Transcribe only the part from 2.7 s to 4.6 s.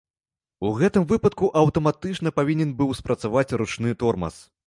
быў спрацаваць ручны тормаз.